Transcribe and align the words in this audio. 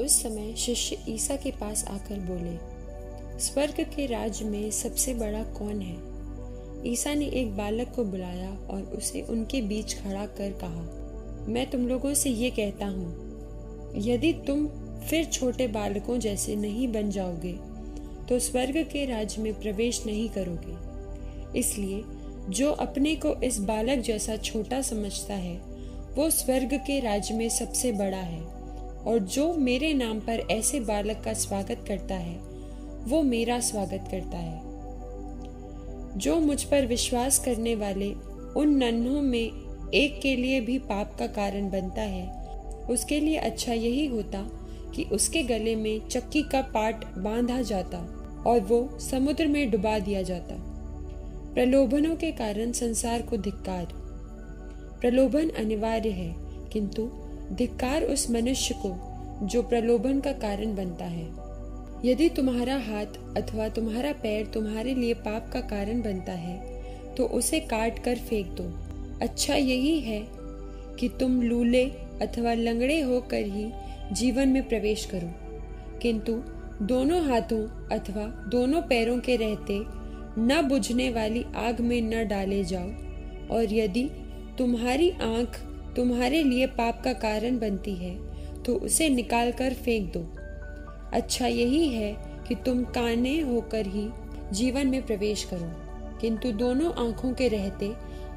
उस 0.00 0.22
समय 0.22 0.54
शिष्य 0.56 0.96
ईसा 1.08 1.36
के 1.36 1.50
पास 1.50 1.84
आकर 1.90 2.20
बोले, 2.20 2.56
स्वर्ग 3.38 3.80
के 3.96 4.06
राज्य 4.06 4.44
में 4.44 4.70
सबसे 4.70 5.14
बड़ा 5.14 5.42
कौन 5.52 5.80
है? 5.80 5.96
ईसा 6.86 7.14
ने 7.14 7.26
एक 7.32 7.56
बालक 7.56 7.92
को 7.96 8.04
बुलाया 8.04 8.50
और 8.70 8.82
उसे 8.96 9.22
उनके 9.22 9.60
बीच 9.62 9.94
खड़ा 9.94 10.24
कर 10.38 10.52
कहा, 10.62 10.82
मैं 11.48 11.70
तुम 11.70 11.86
लोगों 11.88 12.14
से 12.14 12.30
ये 12.30 12.50
कहता 12.50 12.86
हूँ, 12.86 13.92
यदि 13.96 14.32
तुम 14.46 14.66
फिर 15.00 15.24
छोटे 15.24 15.66
बालकों 15.68 16.18
जैसे 16.18 16.56
नहीं 16.56 16.88
बन 16.88 17.10
जाओगे 17.10 17.52
तो 18.28 18.38
स्वर्ग 18.38 18.76
के 18.92 19.04
राज्य 19.06 19.42
में 19.42 19.52
प्रवेश 19.60 20.04
नहीं 20.06 20.28
करोगे। 20.28 21.58
इसलिए 21.58 22.02
जो 22.50 22.70
अपने 22.70 23.14
को 23.16 23.34
इस 23.44 23.58
बालक 23.60 23.98
जैसा 23.98 24.36
छोटा 24.36 24.80
समझता 24.82 25.34
है, 25.34 25.56
वो 26.16 26.28
स्वर्ग 26.30 26.74
के 26.86 26.98
राज्य 27.00 27.34
में 27.34 27.48
सबसे 27.48 27.92
बड़ा 27.92 28.16
है। 28.16 28.53
और 29.06 29.18
जो 29.18 29.54
मेरे 29.54 29.94
नाम 29.94 30.20
पर 30.20 30.46
ऐसे 30.50 30.80
बालक 30.80 31.22
का 31.24 31.32
स्वागत 31.32 31.84
करता 31.88 32.14
है, 32.14 32.36
वो 33.04 33.22
मेरा 33.22 33.60
स्वागत 33.60 34.08
करता 34.10 34.38
है। 34.38 34.62
जो 36.18 36.40
मुझ 36.40 36.62
पर 36.62 36.86
विश्वास 36.86 37.38
करने 37.38 37.74
वाले 37.74 38.12
उन 38.56 38.68
नन्हों 38.68 39.22
में 39.22 39.90
एक 39.90 40.20
के 40.20 40.36
लिए 40.36 40.60
भी 40.60 40.78
पाप 40.78 41.16
का 41.18 41.26
कारण 41.26 41.70
बनता 41.70 42.02
है, 42.02 42.44
उसके 42.90 43.20
लिए 43.20 43.36
अच्छा 43.36 43.72
यही 43.72 44.06
होता 44.06 44.42
कि 44.94 45.04
उसके 45.04 45.42
गले 45.42 45.76
में 45.76 46.08
चक्की 46.08 46.42
का 46.42 46.62
पाट 46.62 47.04
बांधा 47.18 47.62
जाता 47.62 47.98
और 48.46 48.60
वो 48.60 48.98
समुद्र 48.98 49.46
में 49.46 49.70
डुबा 49.70 49.98
दिया 49.98 50.22
जाता। 50.22 50.54
प्रलोभनों 51.54 52.16
के 52.16 52.32
कारण 52.32 52.72
संसार 52.72 53.22
को 53.22 53.36
धिक्कार। 53.36 53.86
प्रलोभन 55.00 55.48
अनिवार्य 55.48 56.10
है, 56.10 56.34
किंतु 56.72 57.10
धिक्कार 57.52 58.02
उस 58.02 58.30
मनुष्य 58.30 58.74
को, 58.78 58.96
जो 59.42 59.62
प्रलोभन 59.62 60.20
का 60.20 60.32
कारण 60.32 60.74
बनता 60.74 61.04
है। 61.04 61.26
यदि 62.04 62.28
तुम्हारा 62.28 62.76
हाथ 62.76 63.18
अथवा 63.36 63.68
तुम्हारा 63.68 64.12
पैर 64.12 64.46
तुम्हारे 64.46 64.94
लिए 64.94 65.14
पाप 65.14 65.50
का 65.52 65.60
कारण 65.60 66.02
बनता 66.02 66.32
है 66.32 67.14
तो 67.14 67.24
उसे 67.28 67.60
काट 67.60 67.98
कर 67.98 68.18
फेंक 68.18 68.46
दो। 68.50 68.64
अच्छा 69.22 69.54
यही 69.54 69.98
है 70.00 70.20
कि 70.98 71.08
तुम 71.20 71.40
लूले 71.42 71.84
अथवा 72.22 72.54
लंगड़े 72.54 73.00
होकर 73.00 73.44
ही 73.46 73.70
जीवन 74.12 74.48
में 74.48 74.68
प्रवेश 74.68 75.04
करो। 75.04 75.32
किंतु 75.98 76.32
दोनों 76.82 77.22
हाथों 77.24 77.62
अथवा 77.90 78.26
दोनों 78.50 78.82
पैरों 78.82 79.18
के 79.18 79.36
रहते 79.36 79.78
न 80.38 80.60
बुझने 80.68 81.08
वाली 81.10 81.44
आग 81.56 81.80
में 81.80 82.00
न 82.02 82.26
डाले 82.28 82.62
जाओ, 82.64 82.88
और 83.50 83.72
यदि 83.72 84.10
तुम्हारी 84.58 85.10
आँख 85.10 85.60
तुम्हारे 85.96 86.42
लिए 86.42 86.66
पाप 86.66 87.00
का 87.04 87.12
कारण 87.12 87.58
बनती 87.58 87.94
है 87.94 88.14
तो 88.62 88.74
उसे 88.76 89.08
निकाल 89.08 89.52
कर 89.52 89.74
फेंक 89.74 90.12
दो। 90.12 90.20
अच्छा 91.12 91.46
यही 91.46 91.88
है 91.88 92.12
कि 92.48 92.54
तुम 92.54 92.82
काने 92.94 93.38
होकर 93.40 93.86
ही 93.86 94.08
जीवन 94.52 94.86
में 94.86 95.04
प्रवेश 95.06 95.44
करो, 95.44 95.70
किंतु 96.20 96.52
दोनों 96.52 96.92
आँखों 97.06 97.32
के 97.32 97.48
रहते 97.48 97.92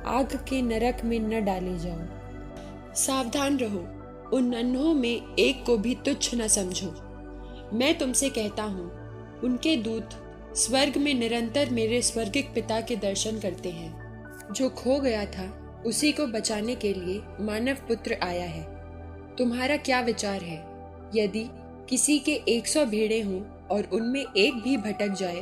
आग 0.08 0.36
के 0.50 0.62
नरक 0.62 1.04
में 1.06 1.20
न 1.20 1.44
डाले 1.46 1.78
जाओ। 1.80 2.94
सावधान 2.96 3.58
रहो, 3.58 3.86
उन 4.38 4.56
नन्हों 4.56 4.94
में 4.94 5.36
एक 5.36 5.64
को 5.66 5.78
भी 5.78 5.96
तुच्छ 5.96 6.36
न 6.36 6.48
समझो। 6.48 6.94
मैं 7.74 7.98
तुमसे 7.98 8.30
कहता 8.30 8.64
हूँ, 8.64 8.92
उनके 9.44 9.76
दूत 9.78 10.10
स्वर्ग 10.56 10.98
में 10.98 11.14
निरंतर 11.14 11.70
मेरे 11.70 12.02
स्वर्गिक 12.02 12.54
पिता 12.54 12.80
के 12.82 12.96
दर्शन 12.96 13.40
करते 13.40 13.70
हैं। 13.70 14.54
जो 14.54 14.70
खो 14.70 15.00
गया 15.00 15.26
था 15.26 15.46
उसी 15.88 16.12
को 16.12 16.26
बचाने 16.28 16.76
के 16.76 16.94
लिए 16.94 17.22
मानव 17.42 17.76
पुत्र 17.88 18.18
आया 18.24 18.46
है। 18.46 18.64
तुम्हारा 19.36 19.78
क्या 19.78 20.00
विचार 20.02 20.42
है? 20.42 20.58
यदि 21.16 21.46
किसी 21.90 22.18
के 22.20 22.32
एक 22.48 22.68
सौ 22.68 22.86
भेड़े 22.86 23.22
हों 23.22 23.42
और 23.68 23.90
उनमें 23.94 24.26
एक 24.38 24.56
भी 24.56 24.78
भटक 24.78 25.14
जाए 25.14 25.42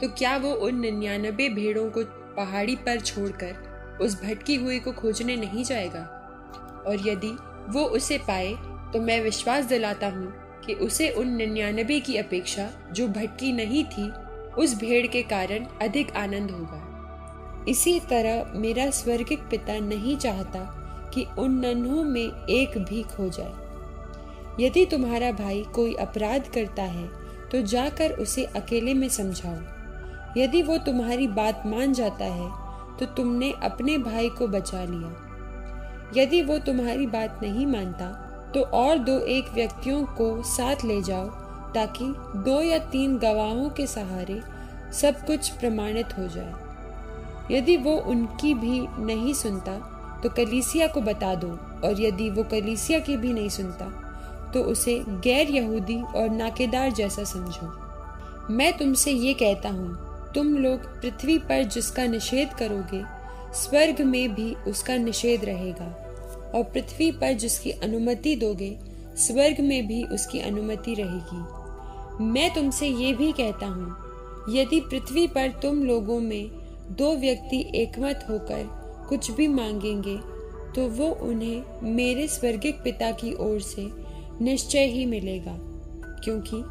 तो 0.00 0.08
क्या 0.08 0.36
वो 0.36 0.52
उन 0.56 0.80
निन्यानबे 0.80 1.48
भेड़ों 1.48 1.90
को 1.90 2.04
पहाड़ी 2.36 2.76
पर 2.76 3.00
छोड़कर 3.00 3.98
उस 4.00 4.22
भटकी 4.22 4.54
हुई 4.56 4.78
को 4.78 4.92
खोजने 4.92 5.36
नहीं 5.36 5.64
जाएगा? 5.64 6.02
और 6.86 7.08
यदि 7.08 7.30
वो 7.68 7.84
उसे 7.88 8.18
पाए 8.18 8.52
तो 8.92 9.00
मैं 9.00 9.20
विश्वास 9.20 9.64
दिलाता 9.64 10.08
हूँ 10.08 10.32
कि 10.66 10.74
उसे 10.74 11.10
उन 11.10 11.28
निन्यानबे 11.28 11.98
की 12.00 12.16
अपेक्षा 12.16 12.68
जो 12.92 13.08
भटकी 13.08 13.52
नहीं 13.52 13.84
थी, 13.84 14.10
उस 14.62 14.78
भेड़ 14.78 15.06
के 15.06 15.22
कारण 15.22 15.66
अधिक 15.82 16.10
आनंद 16.16 16.50
होगा। 16.50 16.86
इसी 17.68 17.98
तरह 18.00 18.52
मेरा 18.54 18.90
स्वर्गिक 18.90 19.40
पिता 19.50 19.78
नहीं 19.78 20.16
चाहता 20.16 20.60
कि 21.14 21.26
उन 21.38 21.58
नन्हों 21.58 22.04
में 22.04 22.46
एक 22.46 22.78
भी 22.78 23.02
खो 23.02 23.28
जाए। 23.28 24.64
यदि 24.64 24.84
तुम्हारा 24.86 25.30
भाई 25.32 25.62
कोई 25.74 25.94
अपराध 25.94 26.48
करता 26.54 26.82
है 26.82 27.08
तो 27.52 27.60
जाकर 27.62 28.12
उसे 28.12 28.44
अकेले 28.44 28.94
में 28.94 29.08
समझाओ। 29.08 30.40
यदि 30.40 30.62
वो 30.62 30.78
तुम्हारी 30.78 31.26
बात 31.28 31.62
मान 31.66 31.92
जाता 31.92 32.24
है 32.24 32.48
तो 32.98 33.06
तुमने 33.06 33.52
अपने 33.62 33.98
भाई 33.98 34.28
को 34.28 34.46
बचा 34.48 34.84
लिया। 34.84 35.26
यदि 36.16 36.42
वो 36.42 36.58
तुम्हारी 36.58 37.06
बात 37.06 37.38
नहीं 37.42 37.66
मानता 37.66 38.06
तो 38.54 38.62
और 38.62 38.98
दो 38.98 39.18
एक 39.28 39.52
व्यक्तियों 39.54 40.04
को 40.04 40.42
साथ 40.42 40.84
ले 40.84 41.00
जाओ, 41.02 41.26
ताकि 41.74 42.04
दो 42.44 42.60
या 42.62 42.78
तीन 42.78 43.16
गवाहों 43.18 43.68
के 43.70 43.86
सहारे 43.86 44.40
सब 44.92 45.24
कुछ 45.26 45.48
प्रमाणित 45.50 46.18
हो 46.18 46.26
जाए। 46.28 46.54
यदि 47.50 47.76
वो 47.76 47.96
उनकी 48.08 48.52
भी 48.54 48.80
नहीं 49.04 49.34
सुनता 49.34 49.78
तो 50.22 50.28
कलीसिया 50.28 50.86
को 50.86 51.00
बता 51.00 51.34
दो, 51.34 51.48
और 51.84 52.00
यदि 52.00 52.28
वो 52.30 52.42
कलीसिया 52.44 52.98
की 52.98 53.16
भी 53.16 53.32
नहीं 53.32 53.48
सुनता 53.48 53.86
तो 54.54 54.62
उसे 54.62 54.98
गैर 55.24 55.50
यहूदी 55.50 56.00
और 56.16 56.28
नाकेदार 56.30 56.90
जैसा 56.92 57.24
समझो। 57.24 57.66
मैं 58.50 58.72
तुमसे 58.78 59.12
ये 59.12 59.32
कहता 59.34 59.68
हूँ, 59.68 60.32
तुम 60.34 60.56
लोग 60.56 60.86
पृथ्वी 61.00 61.38
पर 61.38 61.62
जिसका 61.64 62.06
निषेध 62.06 62.54
करोगे, 62.58 63.02
स्वर्ग 63.54 64.00
में 64.02 64.34
भी 64.34 64.54
उसका 64.68 64.96
निषेध 64.98 65.44
रहेगा, 65.44 65.86
और 66.54 66.62
पृथ्वी 66.64 67.10
पर 67.12 67.32
जिसकी 67.34 67.70
अनुमति 67.72 68.34
दोगे, 68.36 68.76
स्वर्ग 69.18 69.60
में 69.60 69.86
भी 69.86 70.02
उसकी 70.04 70.40
अनुमति 70.40 70.94
रहेगी। 70.94 72.24
मैं 72.24 72.52
तुमसे 72.54 72.86
ये 72.86 73.12
भी 73.12 73.32
कहता 73.32 73.66
हूँ, 73.66 73.96
यदि 74.50 74.80
पृथ्वी 74.80 75.26
पर 75.28 75.52
तुम 75.62 75.82
लोगों 75.84 76.20
में 76.20 76.50
दो 76.90 77.16
व्यक्ति 77.16 77.70
एकमत 77.74 78.26
होकर 78.30 78.68
कुछ 79.08 79.30
भी 79.30 79.48
मांगेंगे 79.48 80.16
तो 80.74 80.88
वो 80.88 81.10
उन्हें 81.14 81.62
मेरे 81.82 82.28
स्वर्गिक 82.28 82.74
पिता 82.74 83.10
की 83.10 83.34
ओर 83.34 83.60
से 83.60 83.88
निश्चय 84.44 84.84
ही 84.84 85.06
मिलेगा 85.06 85.58
क्योंकि 86.24 86.62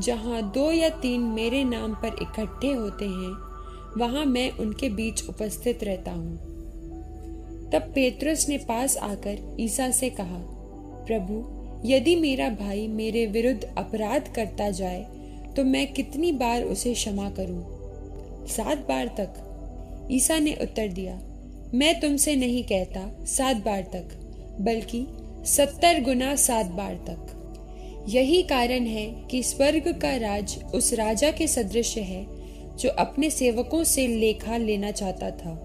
जहाँ 0.00 0.42
दो 0.50 0.72
या 0.72 0.88
तीन 0.88 1.20
मेरे 1.20 1.64
नाम 1.64 1.94
पर 1.94 2.16
इकट्ठे 2.22 2.72
होते 2.72 3.04
हैं, 3.04 3.32
वहाँ 3.98 4.24
मैं 4.24 4.50
उनके 4.50 4.88
बीच 4.88 5.28
उपस्थित 5.28 5.84
रहता 5.84 6.10
हूँ 6.10 6.36
तब 7.72 7.92
पेतरस 7.94 8.48
ने 8.48 8.58
पास 8.58 8.96
आकर 8.96 9.56
ईसा 9.60 9.90
से 9.90 10.10
कहा, 10.10 10.38
प्रभु, 11.08 11.58
यदि 11.88 12.16
मेरा 12.16 12.50
भाई 12.50 12.88
मेरे 12.88 13.26
विरुद्ध 13.26 13.74
अपराध 13.78 14.32
करता 14.36 14.70
जाए 14.70 15.02
तो 15.56 15.64
मैं 15.64 15.92
कितनी 15.92 16.32
बार 16.32 16.62
उसे 16.62 16.94
क्षमा 16.94 17.30
करूँ? 17.30 17.78
सात 18.46 18.78
बार 18.78 19.06
तक 19.06 19.44
ईसा 20.10 20.38
ने 20.38 20.56
उत्तर 20.62 20.88
दिया, 20.88 21.14
मैं 21.74 21.98
तुमसे 22.00 22.34
नहीं 22.36 22.62
कहता 22.64 23.24
सात 23.26 23.56
बार 23.64 23.82
तक, 23.92 24.08
बल्कि 24.60 25.06
सत्तर 25.46 26.02
गुना 26.02 26.34
सात 26.36 26.66
बार 26.72 26.94
तक। 27.08 28.04
यही 28.08 28.42
कारण 28.42 28.86
है 28.86 29.06
कि 29.30 29.42
स्वर्ग 29.42 29.88
का 30.02 30.16
राज 30.16 30.58
उस 30.74 30.92
राजा 30.94 31.30
के 31.30 31.46
सदृश 31.48 31.96
है, 31.98 32.26
जो 32.76 32.88
अपने 32.98 33.30
सेवकों 33.30 33.82
से 33.84 34.06
लेखा 34.06 34.56
लेना 34.56 34.90
चाहता 34.90 35.30
था। 35.32 35.64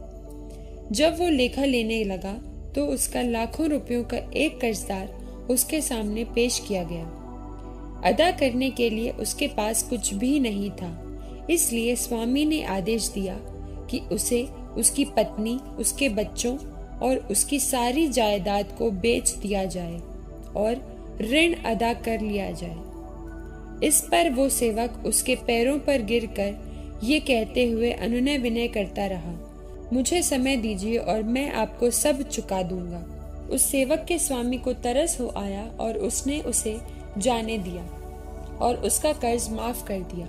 जब 0.91 1.19
वो 1.19 1.29
लेखा 1.29 1.65
लेने 1.65 2.03
लगा 2.03 2.33
तो 2.75 2.85
उसका 2.85 3.21
लाखों 3.21 3.67
रुपयों 3.67 4.03
का 4.03 4.17
एक 4.35 4.59
कर्जदार 4.61 5.47
उसके 5.49 5.81
सामने 5.81 6.23
पेश 6.25 6.59
किया 6.67 6.83
गया। 6.83 7.03
अदा 8.05 8.29
करने 8.31 8.69
के 8.71 8.89
लिए 8.89 9.11
उसके 9.11 9.47
पास 9.47 9.83
कुछ 9.83 10.13
भी 10.13 10.39
नहीं 10.39 10.69
था, 10.71 10.91
इसलिए 11.49 11.95
स्वामी 11.95 12.45
ने 12.45 12.63
आदेश 12.67 13.07
दिया 13.07 13.35
कि 13.93 13.99
उसे, 14.11 14.43
उसकी 14.77 15.05
पत्नी, 15.05 15.59
उसके 15.79 16.09
बच्चों 16.09 16.57
और 16.99 17.17
उसकी 17.31 17.59
सारी 17.59 18.07
जायदाद 18.07 18.75
को 18.77 18.91
बेच 18.91 19.29
दिया 19.31 19.63
जाए 19.65 19.99
और 20.55 21.17
ऋण 21.21 21.53
अदा 21.65 21.93
कर 21.93 22.21
लिया 22.21 22.51
जाए। 22.51 23.87
इस 23.87 24.01
पर 24.01 24.29
वो 24.29 24.49
सेवक 24.49 25.03
उसके 25.05 25.35
पैरों 25.35 25.79
पर 25.79 26.01
गिरकर 26.01 26.99
ये 27.03 27.19
कहते 27.19 27.69
हुए 27.69 27.91
अनुनय 27.91 28.37
विनय 28.37 28.67
करता 28.67 29.05
रहा, 29.05 29.33
मुझे 29.93 30.21
समय 30.23 30.55
दीजिए 30.55 30.97
और 30.97 31.23
मैं 31.23 31.51
आपको 31.51 31.89
सब 31.89 32.21
चुका 32.21 32.61
दूँगा। 32.63 33.03
उस 33.51 33.65
सेवक 33.65 34.05
के 34.07 34.17
स्वामी 34.19 34.57
को 34.57 34.73
तरस 34.73 35.19
हो 35.19 35.33
आया 35.37 35.65
और 35.79 35.97
उसने 35.97 36.39
उसे 36.41 36.77
जाने 37.17 37.57
दिया 37.57 37.83
और 38.57 38.75
उसका 38.75 39.13
कर्ज 39.13 39.49
माफ़ 39.49 39.85
कर 39.85 39.99
दिया। 40.13 40.27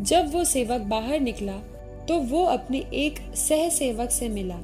जब 0.00 0.32
वो 0.34 0.44
सेवक 0.44 0.80
बाहर 0.80 1.20
निकला 1.20 1.60
तो 2.10 2.18
वो 2.20 2.42
अपने 2.44 2.78
एक 2.94 3.18
सह 3.36 3.68
सेवक 3.68 4.10
से 4.10 4.28
मिला, 4.28 4.58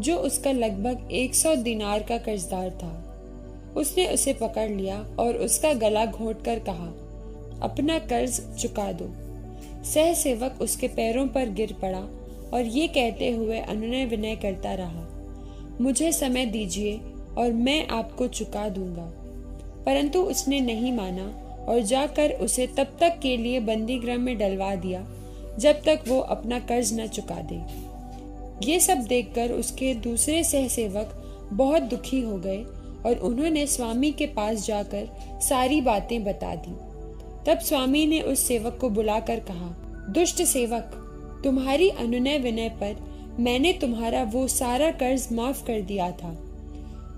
जो 0.00 0.16
उसका 0.16 0.52
लगभग 0.52 1.08
एक 1.12 1.34
सौ 1.34 1.54
दिनार 1.54 2.02
का 2.02 2.18
कर्जदार 2.18 2.70
था। 2.70 3.72
उसने 3.76 4.06
उसे 4.06 4.32
पकड़ 4.32 4.68
लिया 4.70 4.96
और 5.18 5.36
उसका 5.36 5.72
गला 5.72 6.04
घोट 6.06 6.42
कर 6.44 6.58
कहा, 6.58 6.86
अपना 7.62 7.98
कर्ज 7.98 8.40
चुका 8.62 8.90
दो। 8.92 9.10
सह 9.84 10.12
सेवक 10.14 10.62
उसके 10.62 10.88
पैरों 10.88 11.26
पर 11.26 11.50
गिर 11.50 11.76
पड़ा 11.82 12.00
और 12.54 12.62
ये 12.62 12.88
कहते 12.88 13.30
हुए 13.30 13.58
अनुनय 13.58 14.06
विनय 14.06 14.36
करता 14.36 14.74
रहा, 14.74 15.06
मुझे 15.80 16.12
समय 16.12 16.46
दीजिए 16.46 17.00
और 17.38 17.52
मैं 17.52 17.86
आपको 17.88 18.28
चुका 18.28 18.68
दूँगा। 18.68 19.10
परंतु 19.84 20.22
उसने 20.22 20.60
नहीं 20.60 20.92
माना 20.92 21.32
और 21.68 21.80
जाकर 21.80 22.32
उसे 22.32 22.66
तब 22.66 22.96
तक 23.00 23.20
के 23.22 23.36
लिए 23.36 23.60
बंदी 23.60 23.98
गृह 23.98 24.18
में 24.18 24.36
डलवा 24.38 24.74
दिया। 24.74 25.06
जब 25.58 25.82
तक 25.82 26.00
वो 26.08 26.18
अपना 26.18 26.58
कर्ज 26.58 27.00
न 27.00 27.06
चुका 27.06 27.40
दे। 27.42 27.60
ये 28.70 28.80
सब 28.80 28.98
देखकर 28.98 29.52
उसके 29.52 29.94
दूसरे 29.94 30.44
सहसेवक 30.44 31.16
बहुत 31.52 31.82
दुखी 31.82 32.20
हो 32.20 32.36
गए 32.36 32.58
और 33.06 33.18
उन्होंने 33.22 33.66
स्वामी 33.66 34.12
के 34.12 34.26
पास 34.26 34.66
जाकर 34.66 35.08
सारी 35.42 35.80
बातें 35.80 36.24
बता 36.24 36.54
दी। 36.54 36.72
तब 37.46 37.58
स्वामी 37.58 38.06
ने 38.06 38.20
उस 38.20 38.38
सेवक 38.38 38.78
को 38.80 38.90
बुलाकर 38.90 39.40
कहा, 39.40 39.68
दुष्ट 40.10 40.42
सेवक, 40.42 40.96
तुम्हारी 41.44 41.88
अनुनय 41.88 42.38
विनय 42.38 42.68
पर 42.68 42.96
मैंने 43.40 43.72
तुम्हारा 43.72 44.22
वो 44.22 44.48
सारा 44.48 44.90
कर्ज 44.90 45.28
माफ़ 45.32 45.64
कर 45.66 45.80
दिया 45.80 46.10
था। 46.10 46.32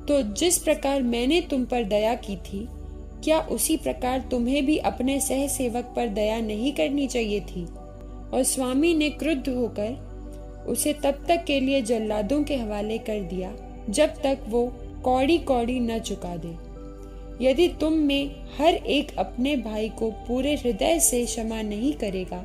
तो 0.09 0.23
जिस 0.33 0.59
प्रकार 0.59 1.03
मैंने 1.03 1.41
तुम 1.41 1.65
पर 1.65 1.85
दया 1.85 2.15
की 2.15 2.37
थी, 2.37 2.69
क्या 3.25 3.41
उसी 3.41 3.77
प्रकार 3.77 4.21
तुम्हें 4.21 4.67
भी 4.67 4.77
अपने 4.77 5.21
सह 5.21 5.47
सेवक 5.47 5.93
पर 5.97 6.09
दया 6.09 6.41
नहीं 6.41 6.73
करनी 6.73 7.07
चाहिए 7.07 7.41
थी? 7.41 7.67
और 8.33 8.43
स्वामी 8.43 8.95
ने 8.95 9.11
क्रुद्ध 9.11 9.49
होकर 9.49 10.65
उसे 10.69 10.93
तब 10.93 11.25
तक 11.29 11.45
के 11.45 11.59
लिए 11.61 11.81
जल्लादों 11.83 12.43
के 12.45 12.57
हवाले 12.57 12.99
कर 12.99 13.21
दिया, 13.21 13.53
जब 13.91 14.21
तक 14.23 14.45
वो 14.49 14.67
कौड़ी 15.05 15.39
कौड़ी 15.39 15.79
न 15.81 15.99
चुका 15.99 16.37
दे। 16.37 16.55
यदि 17.41 17.69
तुम 17.81 17.93
में 17.93 18.35
हर 18.59 18.75
एक 18.75 19.17
अपने 19.19 19.57
भाई 19.57 19.89
को 19.89 20.11
पूरे 20.29 20.55
हृदय 20.55 20.99
से 21.01 21.25
क्षमा 21.27 21.61
नहीं 21.63 21.93
करेगा 21.95 22.45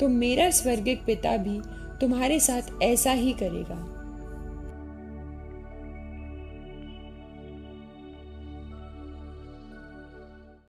तो 0.00 0.08
मेरा 0.08 0.50
स्वर्गिक 0.50 1.04
पिता 1.04 1.36
भी 1.36 1.60
तुम्हारे 2.00 2.38
साथ 2.40 2.82
ऐसा 2.82 3.12
ही 3.12 3.32
करेगा। 3.32 3.76